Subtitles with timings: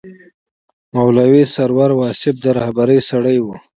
[0.95, 3.47] مولوي سرور واصف د رهبرۍ سړی و.